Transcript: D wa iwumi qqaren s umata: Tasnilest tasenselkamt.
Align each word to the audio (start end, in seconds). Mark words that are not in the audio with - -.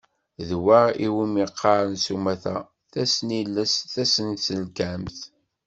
D 0.47 0.49
wa 0.65 0.81
iwumi 1.05 1.45
qqaren 1.51 1.93
s 2.03 2.05
umata: 2.15 2.57
Tasnilest 2.91 3.77
tasenselkamt. 3.93 5.17